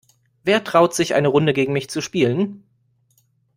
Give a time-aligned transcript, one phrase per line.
[0.43, 2.63] Wer traut sich, eine Runde gegen mich zu spielen?